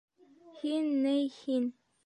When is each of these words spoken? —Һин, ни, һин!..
—Һин, 0.61 0.89
ни, 1.05 1.15
һин!.. 1.37 1.71